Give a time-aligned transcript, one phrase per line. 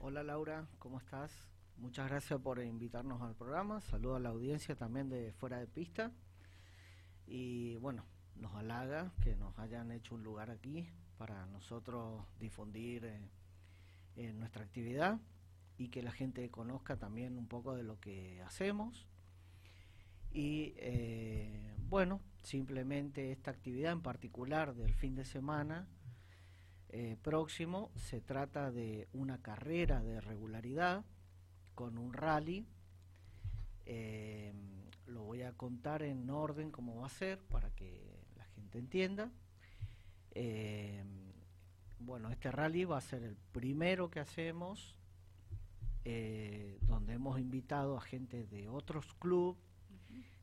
[0.00, 1.32] Hola Laura, ¿cómo estás?
[1.78, 3.80] Muchas gracias por invitarnos al programa.
[3.80, 6.12] Saludo a la audiencia también de Fuera de Pista.
[7.26, 13.10] Y bueno, nos halaga que nos hayan hecho un lugar aquí para nosotros difundir
[14.16, 15.18] eh, nuestra actividad
[15.78, 19.06] y que la gente conozca también un poco de lo que hacemos.
[20.32, 25.88] Y eh, bueno, simplemente esta actividad en particular del fin de semana
[26.98, 31.04] eh, próximo se trata de una carrera de regularidad
[31.74, 32.66] con un rally.
[33.84, 34.52] Eh,
[35.06, 39.30] lo voy a contar en orden cómo va a ser para que la gente entienda.
[41.98, 44.96] bueno, este rally va a ser el primero que hacemos
[46.08, 49.60] eh, donde hemos invitado a gente de otros clubes,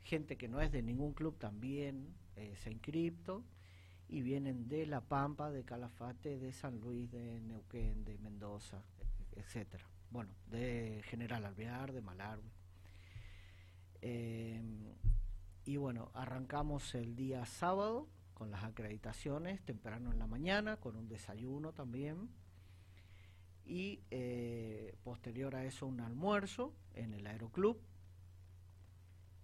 [0.04, 3.46] gente que no es de ningún club también eh, se inscripto
[4.08, 8.84] y vienen de La Pampa, de Calafate, de San Luis, de Neuquén, de Mendoza,
[9.36, 9.86] etcétera.
[10.10, 12.52] Bueno, de General Alvear, de Malargue.
[14.02, 14.62] Eh,
[15.66, 21.08] y bueno, arrancamos el día sábado con las acreditaciones, temprano en la mañana, con un
[21.08, 22.30] desayuno también
[23.66, 27.80] y eh, posterior a eso un almuerzo en el aeroclub.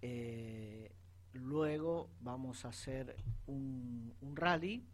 [0.02, 0.92] Eh,
[1.32, 4.84] luego vamos a hacer un, rally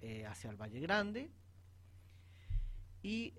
[0.00, 1.30] eh, hacia el Valle Grande
[3.02, 3.32] y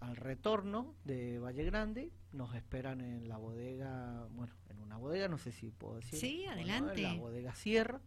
[0.00, 5.38] al retorno de Valle Grande nos esperan en la bodega, bueno, en una bodega, no
[5.38, 6.18] sé si puedo decir.
[6.18, 7.02] Sí, adelante.
[7.02, 8.02] en la bodega Sierra,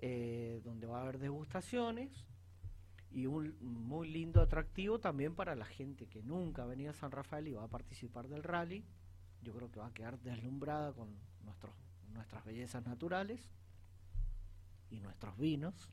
[0.00, 2.26] donde va a haber degustaciones
[3.14, 7.10] y un muy lindo atractivo también para la gente que nunca ha venido a San
[7.10, 8.84] Rafael y va a participar del rally.
[9.42, 11.74] Yo creo que va a quedar deslumbrada con nuestros,
[12.12, 13.40] nuestras bellezas naturales
[14.90, 15.90] y nuestros vinos.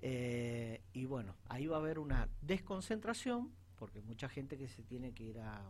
[0.00, 5.12] Eh, y bueno, ahí va a haber una desconcentración, porque mucha gente que se tiene
[5.12, 5.62] que ir a,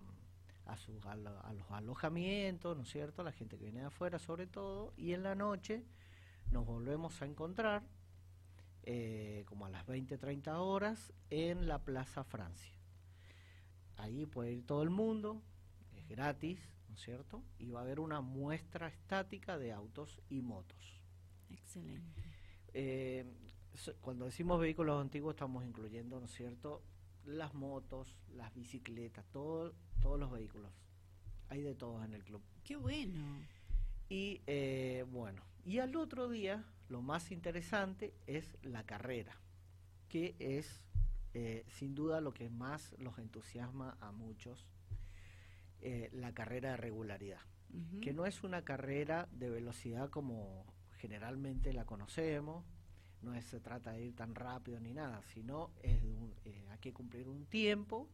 [0.67, 3.23] a, sus, a, los alojamientos, ¿no es cierto?
[3.23, 5.85] La gente que viene de afuera sobre todo, y en la noche
[6.51, 7.83] nos volvemos a encontrar
[8.85, 12.73] eh, como a las 20, 30 horas, en la Plaza Francia.
[13.97, 15.43] Ahí puede ir todo el mundo,
[15.95, 16.59] es gratis,
[16.93, 17.43] ¿no es cierto?
[17.59, 21.01] Y va a haber una muestra estática de autos y motos.
[21.51, 22.23] Excelente.
[22.75, 23.25] Eh,
[24.03, 26.83] cuando decimos vehículos antiguos estamos incluyendo, ¿no es cierto?,
[27.25, 29.73] las motos, las bicicletas, todo,
[30.03, 30.71] todos los vehículos.
[31.49, 32.43] Hay de todos en el club.
[32.63, 33.41] Qué bueno.
[34.11, 39.41] Y eh, bueno, y al otro día lo más interesante es la carrera,
[40.11, 40.83] que es
[41.33, 44.67] eh, sin duda lo que más los entusiasma a muchos,
[45.83, 47.41] eh, la carrera de regularidad,
[48.01, 50.65] que no es una carrera de velocidad como
[50.99, 52.65] generalmente la conocemos,
[53.23, 56.03] no se trata de ir tan rápido ni nada, sino es
[56.45, 58.09] eh, hay que cumplir un tiempo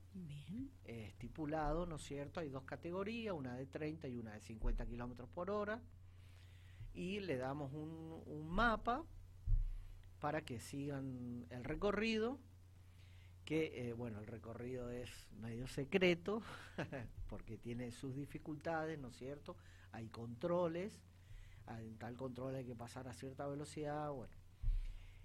[0.84, 2.40] estipulado, ¿no es cierto?
[2.40, 5.82] Hay dos categorías, una de 30 y una de 50 kilómetros por hora
[6.94, 9.04] y le damos un, un mapa
[10.20, 12.38] para que sigan el recorrido
[13.48, 15.08] que eh, bueno el recorrido es
[15.40, 16.42] medio secreto
[17.28, 19.56] porque tiene sus dificultades no es cierto
[19.90, 21.00] hay controles
[21.66, 24.34] en tal control hay que pasar a cierta velocidad bueno.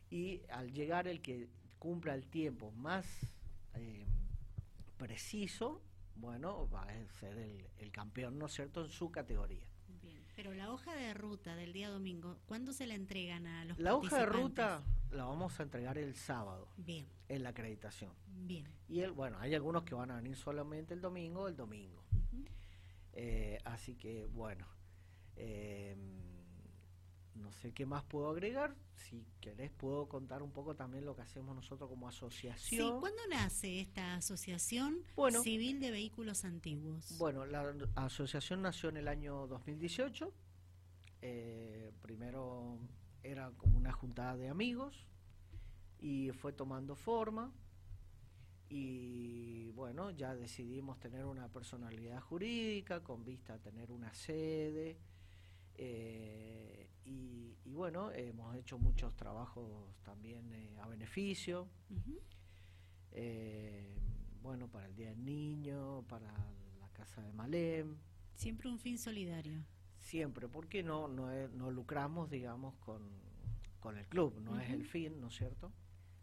[0.09, 3.06] Y al llegar el que cumpla el tiempo más
[3.73, 4.06] eh,
[4.95, 5.81] preciso
[6.16, 7.38] bueno va a ser
[7.78, 9.67] el, campeón no es cierto en su categoría
[10.35, 13.95] pero la hoja de ruta del día domingo, ¿cuándo se la entregan a los La
[13.95, 16.67] hoja de ruta la vamos a entregar el sábado.
[16.77, 17.07] Bien.
[17.29, 18.11] En la acreditación.
[18.27, 18.67] Bien.
[18.89, 22.03] Y el, bueno, hay algunos que van a venir solamente el domingo, el domingo.
[23.13, 24.67] Eh, así que, bueno.
[25.35, 25.95] Eh,
[27.43, 28.75] no sé qué más puedo agregar.
[28.95, 32.93] Si querés, puedo contar un poco también lo que hacemos nosotros como asociación.
[32.93, 34.99] Sí, ¿cuándo nace esta asociación
[35.43, 37.17] civil de vehículos antiguos?
[37.17, 40.33] Bueno, la asociación nació en el año 2018.
[41.21, 42.79] Eh, primero
[43.23, 45.07] era como una juntada de amigos
[45.99, 47.53] y fue tomando forma.
[48.69, 54.97] Y bueno, ya decidimos tener una personalidad jurídica con vista a tener una sede
[55.75, 61.67] eh, y, bueno, hemos hecho muchos trabajos también eh, a beneficio.
[63.11, 63.97] Eh,
[64.41, 66.32] bueno, para el Día del Niño, para
[66.79, 67.97] la Casa de Malem.
[68.35, 69.64] Siempre un fin solidario.
[69.97, 73.02] Siempre, porque no, no, no lucramos, digamos, con,
[73.79, 75.72] con el club, no es el fin, ¿no es cierto?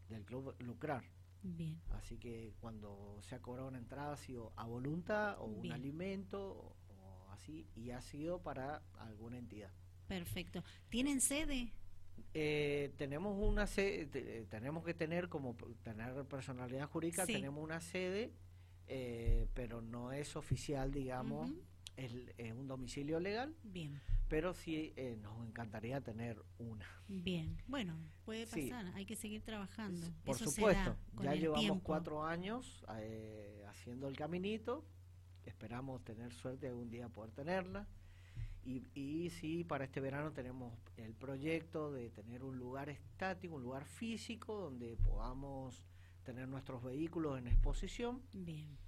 [0.09, 1.05] Del club lucrar.
[1.43, 1.81] Bien.
[1.91, 6.77] Así que cuando se ha cobrado una entrada ha sido a voluntad o un alimento
[7.31, 9.73] así y ha sido para alguna entidad.
[10.11, 10.65] Perfecto.
[10.89, 11.73] ¿Tienen sede?
[12.35, 18.33] Eh, tenemos una sede, tenemos que tener como tener personalidad jurídica, tenemos una sede,
[18.89, 21.53] eh, pero no es oficial, digamos,
[21.97, 22.13] es,
[22.57, 23.55] un domicilio legal.
[23.63, 24.01] Bien.
[24.27, 26.89] Pero sí eh, nos encantaría tener una.
[27.07, 30.09] Bien, bueno, puede pasar, hay que seguir trabajando.
[30.25, 32.85] Por supuesto, ya llevamos cuatro años
[33.69, 34.85] haciendo el caminito,
[35.45, 37.87] esperamos tener suerte algún día poder tenerla.
[38.65, 43.63] Y, y sí, para este verano tenemos el proyecto de tener un lugar estático, un
[43.63, 45.85] lugar físico donde podamos
[46.25, 48.23] tener nuestros vehículos en exposición.
[48.33, 48.79] Bien.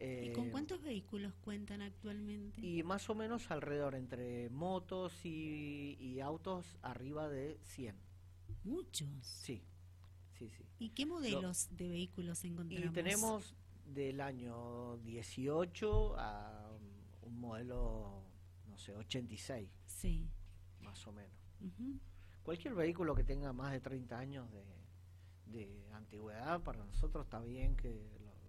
[0.00, 2.60] ¿Y con eh, cuántos vehículos cuentan actualmente?
[2.60, 7.96] Y más o menos alrededor entre motos y, autos arriba de 100.
[8.64, 9.08] ¿Muchos?
[9.22, 9.62] Sí,
[10.38, 10.64] sí, sí.
[10.78, 12.90] ¿Y qué modelos de vehículos encontramos?
[12.90, 13.54] Y tenemos
[13.86, 16.70] del año 18 a
[17.22, 18.27] un modelo
[18.78, 19.68] no sé, 86.
[19.86, 20.30] Sí.
[20.80, 21.36] Más o menos.
[22.44, 24.64] Cualquier vehículo que tenga más de 30 años de,
[25.46, 28.08] de antigüedad, para nosotros está bien que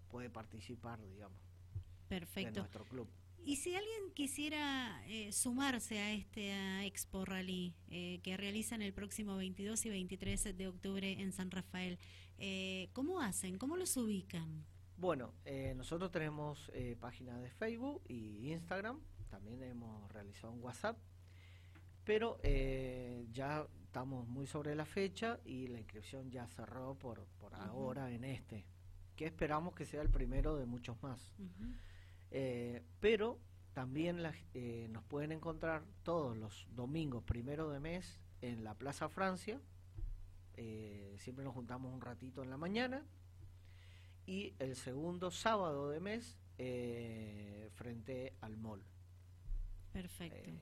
[0.10, 1.42] puede participar, digamos.
[2.08, 2.50] Perfecto.
[2.50, 3.10] En nuestro club.
[3.44, 9.36] Y si alguien quisiera eh, sumarse a este Expo Rally eh, que realizan el próximo
[9.36, 11.98] 22 y 23 de octubre en San Rafael,
[12.38, 13.58] eh, ¿cómo hacen?
[13.58, 14.64] ¿Cómo los ubican?
[14.98, 15.34] Bueno,
[15.76, 19.00] nosotros tenemos páginas de Facebook y Instagram
[19.30, 20.98] también hemos realizado un WhatsApp,
[22.04, 27.54] pero eh, ya estamos muy sobre la fecha y la inscripción ya cerró por, por
[27.56, 28.66] ahora en este,
[29.16, 31.34] que esperamos que sea el primero de muchos más.
[32.32, 33.40] Eh, pero
[33.74, 34.22] también
[34.54, 39.62] eh, nos pueden encontrar todos los domingos primero de mes en la Plaza Francia.
[41.18, 43.06] siempre nos juntamos un ratito en la mañana.
[44.26, 46.38] Y el segundo sábado de mes
[47.76, 48.84] frente al mall.
[49.92, 50.50] Perfecto.
[50.50, 50.60] Eh,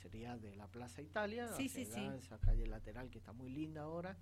[0.00, 2.00] sería de la Plaza Italia, sí, sí, sí.
[2.18, 4.16] esa calle lateral que está muy linda ahora.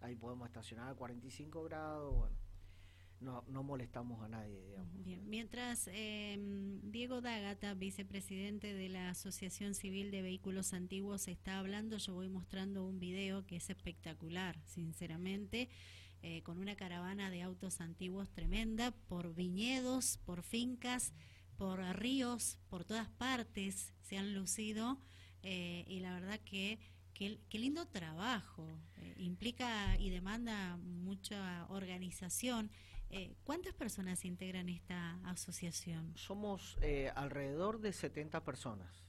[0.00, 2.36] Ahí podemos estacionar a 45 grados, bueno.
[3.20, 5.04] No, no molestamos a nadie, digamos.
[5.04, 5.28] Bien.
[5.28, 12.14] Mientras em, Diego Dagata, vicepresidente de la Asociación Civil de Vehículos Antiguos, está hablando, yo
[12.14, 15.68] voy mostrando un video que es espectacular, sinceramente,
[16.22, 21.12] eh, con una caravana de autos antiguos tremenda por viñedos, por fincas
[21.58, 24.98] por ríos, por todas partes se han lucido
[25.42, 26.78] eh, y la verdad que
[27.12, 28.64] qué lindo trabajo,
[28.96, 32.70] eh, implica y demanda mucha organización.
[33.10, 36.12] Eh, ¿Cuántas personas integran esta asociación?
[36.14, 36.78] Somos
[37.16, 39.04] alrededor de 70 personas.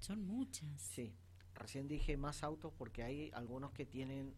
[0.00, 0.82] Son muchas.
[0.82, 1.14] Sí.
[1.54, 4.34] Recién dije más autos porque hay algunos que tienen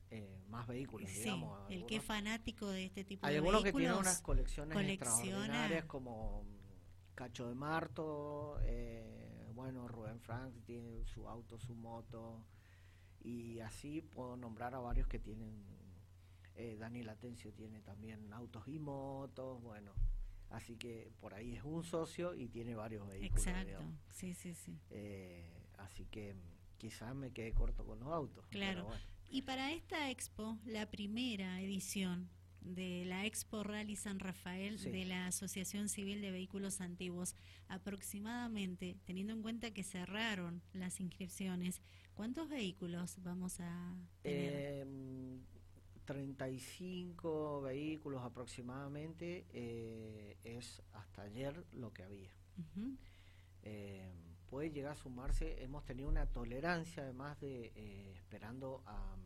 [0.48, 1.30] más vehículos, sí,
[1.70, 3.54] el que es fanático de este tipo de vehículos.
[3.54, 6.44] Hay algunos que tienen unas colecciones extraordinarias como
[7.14, 12.44] Cacho de Marto, eh, bueno, Rubén Frank tiene su auto, su moto,
[13.20, 15.64] y así puedo nombrar a varios que tienen,
[16.56, 19.92] eh, Daniel Atencio tiene también autos y motos, bueno,
[20.50, 23.46] así que por ahí es un socio y tiene varios vehículos.
[23.46, 24.78] Exacto, sí, sí, sí.
[24.90, 26.34] Eh, así que
[26.78, 28.46] quizás me quede corto con los autos.
[28.48, 28.88] Claro.
[29.30, 32.28] Y para esta expo, la primera edición,
[32.64, 37.34] de la Expo Rally San Rafael de la Asociación Civil de Vehículos Antiguos.
[37.68, 41.80] Aproximadamente, teniendo en cuenta que cerraron las inscripciones,
[42.14, 44.86] ¿cuántos vehículos vamos a tener?
[46.04, 52.30] 35 em, vehículos aproximadamente eh, es hasta ayer lo que había.
[53.62, 54.12] Em,
[54.48, 59.16] puede llegar a sumarse, hemos tenido una tolerancia además de eh, esperando a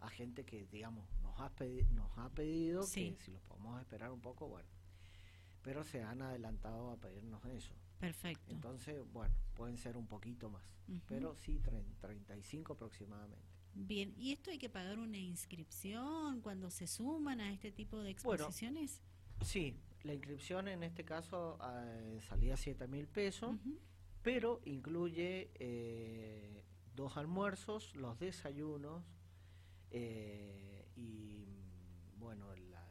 [0.00, 4.20] a gente que, digamos, nos ha, nos ha pedido que si los podemos esperar un
[4.20, 4.68] poco, bueno.
[5.62, 7.74] Pero se han adelantado a pedirnos eso.
[7.98, 8.52] Perfecto.
[8.52, 10.62] Entonces, bueno, pueden ser un poquito más.
[11.06, 11.60] Pero sí,
[12.00, 13.56] 35 aproximadamente.
[13.74, 18.10] Bien, ¿y esto hay que pagar una inscripción cuando se suman a este tipo de
[18.10, 19.02] exposiciones?
[19.42, 23.56] sí, la inscripción en este caso eh, salía 7 mil pesos,
[24.22, 26.64] pero incluye eh,
[26.94, 29.04] dos almuerzos, los desayunos,
[29.90, 31.46] eh, y
[32.18, 32.86] bueno, la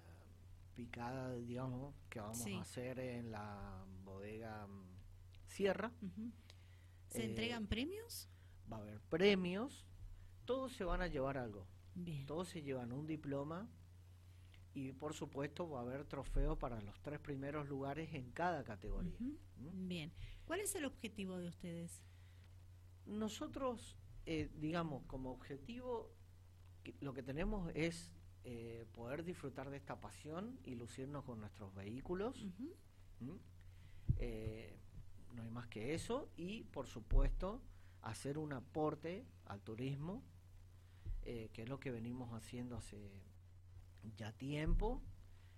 [0.76, 4.96] picada, digamos, que vamos a hacer en la bodega mm,
[5.48, 5.92] Sierra.
[7.10, 8.30] ¿Se eh, entregan premios?
[8.72, 9.86] Va a haber premios,
[10.46, 11.68] todos se van a llevar algo.
[12.28, 13.70] Todos se llevan un diploma
[14.74, 19.18] y por supuesto va a haber trofeos para los tres primeros lugares en cada categoría.
[19.20, 19.88] ¿Mm?
[19.88, 20.12] Bien.
[20.44, 22.04] ¿Cuál es el objetivo de ustedes?
[23.06, 26.12] Nosotros, eh, digamos, como objetivo
[27.00, 28.12] lo que tenemos es
[28.44, 32.46] eh, poder disfrutar de esta pasión y lucirnos con nuestros vehículos.
[34.18, 34.78] Eh,
[35.34, 37.62] no hay más que eso y, por supuesto,
[38.02, 40.24] hacer un aporte al turismo
[41.28, 43.12] eh, que es lo que venimos haciendo hace
[44.16, 45.02] ya tiempo.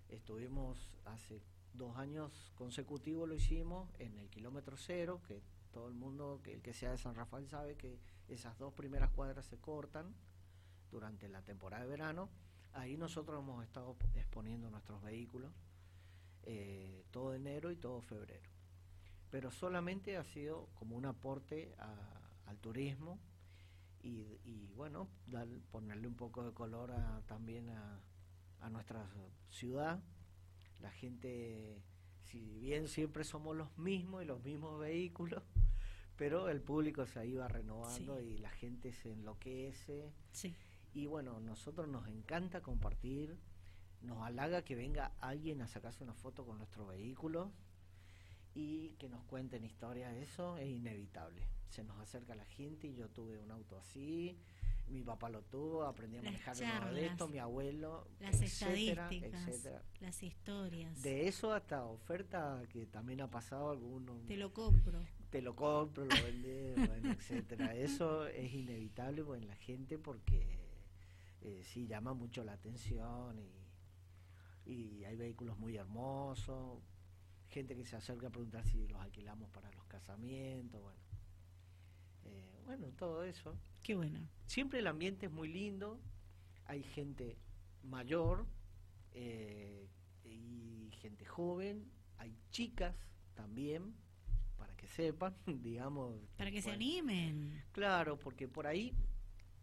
[0.08, 1.42] Estuvimos hace
[1.74, 6.62] dos años consecutivos, lo hicimos en el kilómetro cero, que todo el mundo, que el
[6.62, 10.14] que sea de San Rafael sabe que esas dos primeras cuadras se cortan
[10.90, 12.28] durante la temporada de verano.
[12.72, 15.52] Ahí nosotros hemos estado exponiendo nuestros vehículos
[16.50, 18.48] eh, todo enero y todo febrero.
[19.30, 21.74] Pero solamente ha sido como un aporte
[22.46, 23.18] al turismo
[24.00, 25.08] y, bueno,
[25.70, 26.90] ponerle un poco de color
[27.26, 28.00] también a,
[28.60, 29.06] a nuestra
[29.50, 30.00] ciudad.
[30.80, 31.82] La gente,
[32.22, 35.42] si bien siempre somos los mismos y los mismos vehículos,
[36.16, 40.10] pero el público se iba renovando y la gente se enloquece.
[40.98, 43.38] Y bueno, nosotros nos encanta compartir,
[44.00, 47.52] nos halaga que venga alguien a sacarse una foto con nuestro vehículo
[48.52, 51.46] y que nos cuenten historias, eso es inevitable.
[51.68, 54.36] Se nos acerca la gente y yo tuve un auto así,
[54.88, 59.68] mi papá lo tuvo, aprendí a manejar de esto, mi abuelo, las estadísticas,
[60.00, 61.00] las historias.
[61.00, 64.20] De eso hasta oferta que también ha pasado alguno.
[64.26, 65.00] Te lo compro.
[65.30, 67.72] Te lo compro, lo vendé, bueno, etcétera.
[67.76, 70.57] Eso es inevitable en la gente porque
[71.40, 76.82] eh, sí llama mucho la atención y, y hay vehículos muy hermosos,
[77.48, 81.00] gente que se acerca a preguntar si los alquilamos para los casamientos, bueno.
[82.24, 83.56] Eh, bueno, todo eso.
[83.82, 84.20] Qué bueno.
[84.46, 86.00] Siempre el ambiente es muy lindo,
[86.66, 87.38] hay gente
[87.82, 88.46] mayor
[89.12, 89.88] eh,
[90.24, 92.94] y gente joven, hay chicas
[93.34, 93.94] también,
[94.56, 96.20] para que sepan, digamos.
[96.36, 97.64] Para que se animen.
[97.72, 98.94] Claro, porque por ahí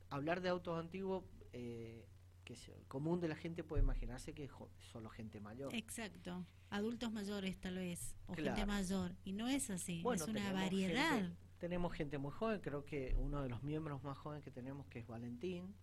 [0.09, 1.23] hablar de autos antiguos,
[1.55, 2.05] eh,
[2.43, 4.51] que es común de la gente puede imaginarse que es
[4.91, 5.73] solo gente mayor.
[5.73, 11.31] Exacto, adultos mayores tal vez, o gente mayor, y no es así, es una variedad
[11.57, 14.99] tenemos gente muy joven, creo que uno de los miembros más jóvenes que tenemos, que
[14.99, 15.73] es Valentín,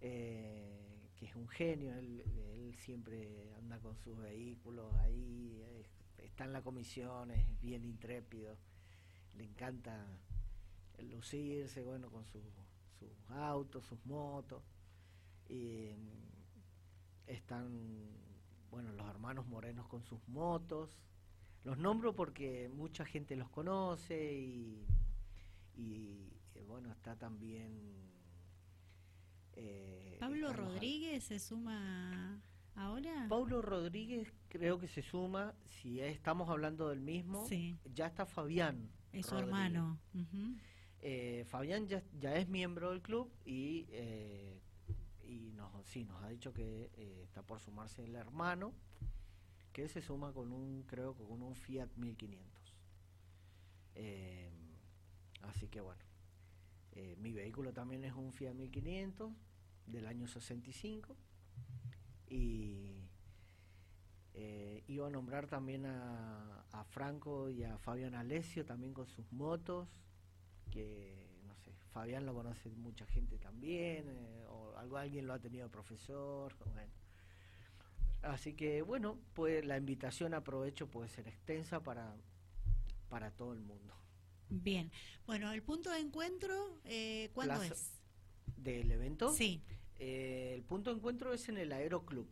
[0.00, 2.22] eh, que es un genio, él,
[2.76, 5.60] siempre anda con sus vehículos ahí,
[6.18, 8.56] está en la comisión, es bien intrépido,
[9.34, 10.06] le encanta
[11.00, 12.44] lucirse, bueno, con sus
[13.30, 14.62] autos, sus motos.
[15.48, 15.90] Y,
[17.26, 18.08] están,
[18.70, 20.98] bueno, los hermanos morenos con sus motos.
[21.64, 24.86] Los nombro porque mucha gente los conoce y
[25.78, 27.72] y eh, bueno, está también...
[29.54, 32.42] Eh, ¿Pablo Rodríguez se suma
[32.74, 33.26] ahora?
[33.28, 37.48] Pablo Rodríguez creo que se suma, si estamos hablando del mismo,
[37.92, 38.90] ya está Fabián.
[39.12, 39.98] Es su hermano.
[41.00, 43.86] Eh, Fabián ya, ya, es miembro del club y,
[45.28, 46.90] y nos, sí, nos ha dicho que
[47.22, 48.72] está por sumarse el hermano,
[49.72, 52.74] que se suma con un, creo, con un Fiat 1500.
[53.94, 54.50] Eh,
[55.42, 56.02] Así que bueno,
[56.92, 59.32] eh, mi vehículo también es un Fiat 1500
[59.86, 61.16] del año 65
[62.28, 63.08] y
[64.34, 69.32] eh, iba a nombrar también a, a, Franco y a Fabián Alessio también con sus
[69.32, 69.88] motos,
[70.70, 75.68] que sé, Fabián lo conoce mucha gente también, eh, o algo, alguien lo ha tenido
[75.70, 76.92] profesor, bueno.
[78.22, 82.16] Así que bueno, pues la invitación aprovecho puede ser extensa para,
[83.08, 83.94] para todo el mundo.
[84.50, 84.90] Bien,
[85.26, 87.92] bueno, el punto de encuentro, eh, ¿cuándo es?
[88.56, 89.32] ¿Del evento?
[89.32, 89.62] Sí.
[89.98, 92.28] Eh, el punto de encuentro es en el Aeroclub.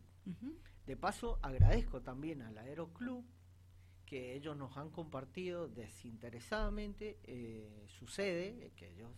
[0.85, 3.23] De paso, agradezco también al Aeroclub
[4.07, 9.11] que ellos nos han compartido desinteresadamente eh, su sede, que ellos,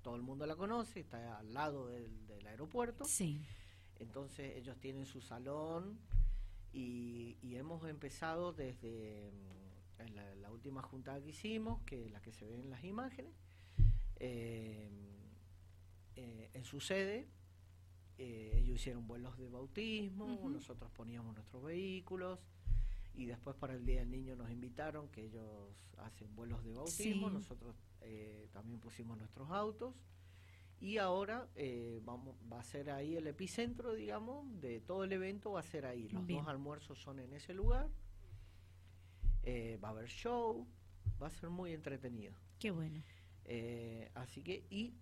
[0.00, 3.04] todo el mundo la conoce, está al lado del, del aeropuerto.
[3.04, 3.44] Sí.
[3.98, 5.98] Entonces ellos tienen su salón
[6.72, 9.32] y, y hemos empezado desde
[9.98, 13.32] en la, última juntada que hicimos, que la que se ve en las imágenes,
[14.16, 14.90] eh,
[16.16, 17.28] eh, en su sede,
[18.16, 22.38] eh, ellos hicieron vuelos de bautismo, nosotros poníamos nuestros vehículos
[23.18, 25.44] y después para el Día del Niño nos invitaron que ellos
[25.98, 27.76] hacen vuelos de bautismo, nosotros
[28.52, 29.94] también pusimos nuestros autos
[30.80, 31.48] y ahora
[32.02, 35.84] vamos va a ser ahí el epicentro digamos de todo el evento va a ser
[35.84, 37.90] ahí los dos almuerzos son en ese lugar
[39.50, 40.66] eh, va a haber show,
[41.22, 42.34] va a ser muy entretenido.
[42.58, 43.02] Qué bueno.
[43.46, 44.94] Eh, así que, y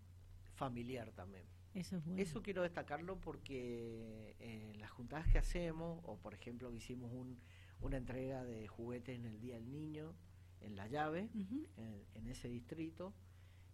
[0.54, 1.44] familiar también.
[1.74, 2.22] Eso es bueno.
[2.22, 7.10] Eso quiero destacarlo porque en eh, las juntadas que hacemos, o por ejemplo que hicimos
[7.12, 7.40] un,
[7.80, 10.14] una entrega de juguetes en el Día del Niño,
[10.60, 11.28] en La Llave,
[11.76, 13.12] en, ese distrito,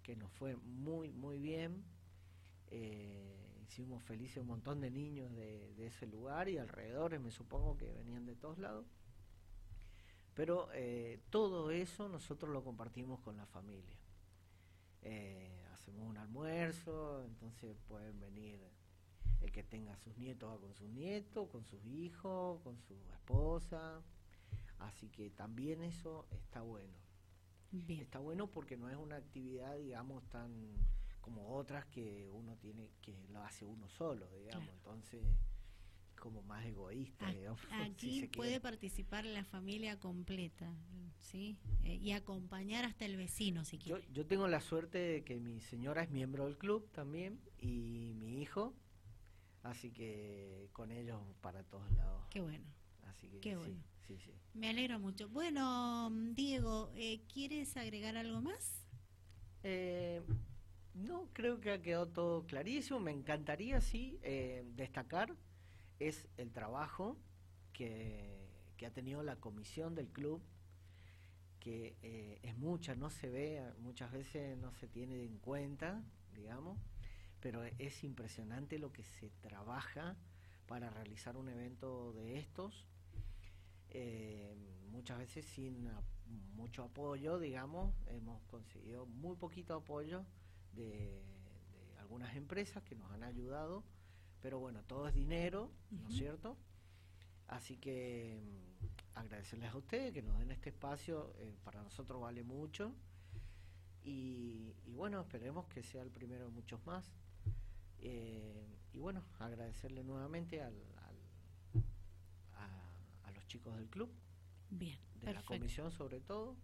[0.02, 1.84] que nos fue muy, muy bien.
[3.62, 7.90] hicimos felices un montón de niños de, de ese lugar y alrededores, me supongo que
[7.92, 8.86] venían de todos lados.
[10.34, 13.98] Pero eh, todo eso nosotros lo compartimos con la familia.
[15.02, 18.60] Eh, hacemos un almuerzo, entonces pueden venir
[19.42, 24.02] el que tenga sus nietos con sus nietos, con sus hijos, con su esposa.
[24.78, 26.94] Así que también eso está bueno.
[27.88, 30.52] Está bueno porque no es una actividad, digamos, tan
[31.22, 34.68] como otras que uno tiene, que lo hace uno solo, digamos.
[34.74, 35.22] Entonces,
[36.22, 37.60] como más egoísta, digamos.
[37.70, 40.72] Aquí puede participar la familia completa,
[41.18, 41.56] ¿sí?
[41.84, 44.02] Eh, y acompañar hasta el vecino, si quiere.
[44.02, 48.12] Yo, yo tengo la suerte de que mi señora es miembro del club también y
[48.16, 48.74] mi hijo,
[49.62, 52.24] así que con ellos para todos lados.
[52.30, 52.66] Qué bueno.
[53.02, 53.82] Así que Qué bueno.
[54.06, 55.28] Sí, sí, Me alegro mucho.
[55.28, 58.84] Bueno, Diego, eh, ¿quieres agregar algo más?
[59.62, 60.22] Eh,
[60.94, 63.00] no, creo que ha quedado todo clarísimo.
[63.00, 65.34] Me encantaría, sí, eh, destacar
[65.98, 67.16] es el trabajo
[67.72, 70.42] que, que, ha tenido la comisión del club,
[71.60, 76.02] que eh, es mucha, no se ve, muchas veces no se tiene en cuenta,
[76.34, 76.76] digamos,
[77.42, 80.16] pero es impresionante lo que se trabaja
[80.66, 82.86] para realizar un evento de estos,
[83.90, 84.54] eh,
[84.90, 85.90] muchas veces sin
[86.54, 90.24] mucho apoyo, digamos, hemos conseguido muy poquito apoyo
[90.72, 91.20] de,
[91.98, 93.84] algunas empresas que nos han ayudado,
[94.40, 96.56] pero bueno, todo es dinero, ¿no es cierto?
[97.48, 102.42] Así que mm, agradecerles a ustedes que nos den este espacio, eh, para nosotros vale
[102.42, 102.94] mucho.
[104.04, 107.10] Y, bueno, esperemos que sea el primero de muchos más.
[108.02, 110.74] Eh, y bueno, agradecerle nuevamente al,
[112.54, 114.10] a, los chicos del club,
[114.70, 116.56] Bien, de la comisión sobre todo,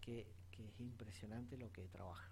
[0.00, 2.30] que, que es impresionante lo que trabaja.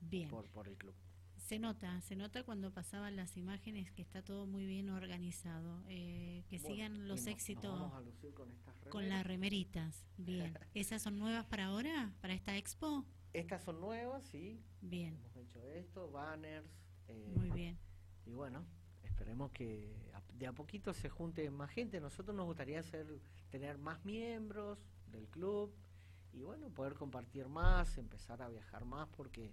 [0.00, 0.28] Bien.
[0.28, 0.94] Por, el club.
[1.36, 6.44] Se nota, se nota cuando pasaban las imágenes que está todo muy bien organizado, eh,
[6.48, 7.92] que sigan los éxitos
[8.90, 10.06] con, las remeritas.
[10.16, 13.04] Bien, ¿esas son nuevas para ahora, para esta expo?
[13.32, 14.62] Estas son nuevas, sí.
[14.80, 15.14] Bien.
[15.14, 16.81] Hemos hecho esto, banners.
[17.12, 17.78] Eh, muy bien.
[18.26, 18.64] Y bueno,
[19.02, 19.94] esperemos que
[20.34, 22.00] de a poquito se junte más gente.
[22.00, 23.06] Nosotros nos gustaría hacer,
[23.50, 25.74] tener más miembros del club
[26.32, 29.52] y bueno, poder compartir más, empezar a viajar más porque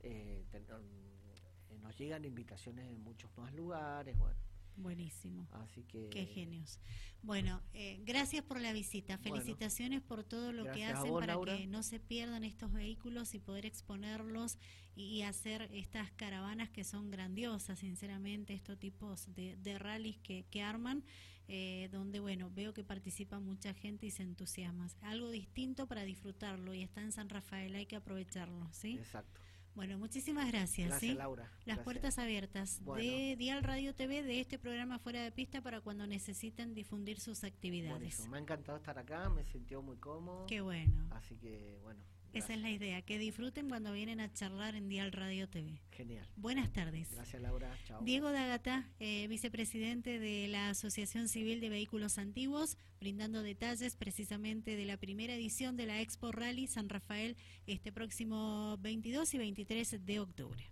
[0.00, 4.38] eh, eh, nos llegan invitaciones en muchos más lugares, bueno.
[4.76, 5.48] Buenísimo.
[5.52, 6.08] Así que.
[6.10, 6.80] Qué genios.
[7.22, 9.16] Bueno, eh, gracias por la visita.
[9.18, 13.64] Felicitaciones por todo lo que hacen para que no se pierdan estos vehículos y poder
[13.64, 14.58] exponerlos
[14.94, 20.62] y, hacer estas caravanas que son grandiosas, sinceramente, estos tipos de, de rallies que, que
[20.62, 21.02] arman,
[21.48, 24.88] eh, donde, bueno, veo que participa mucha gente y se entusiasma.
[25.00, 28.96] Algo distinto para disfrutarlo y está en San Rafael, hay que aprovecharlo, ¿sí?
[28.98, 29.40] Exacto.
[29.74, 30.88] Bueno, muchísimas gracias.
[30.88, 31.50] Gracias, Laura.
[31.64, 36.06] Las puertas abiertas de Dial Radio TV, de este programa Fuera de Pista, para cuando
[36.06, 38.28] necesiten difundir sus actividades.
[38.28, 40.46] Me ha encantado estar acá, me sintió muy cómodo.
[40.46, 41.08] Qué bueno.
[41.10, 42.00] Así que, bueno,
[42.34, 45.80] esa es la idea, que disfruten cuando vienen a charlar en Dial Radio TV.
[45.90, 46.26] Genial.
[46.36, 47.10] Buenas tardes.
[47.12, 47.70] Gracias, Laura.
[47.86, 48.02] Chao.
[48.02, 54.84] Diego Dagata, eh, vicepresidente de la Asociación Civil de Vehículos Antiguos, brindando detalles precisamente de
[54.84, 60.20] la primera edición de la Expo Rally San Rafael este próximo 22 y 23 de
[60.20, 60.70] octubre.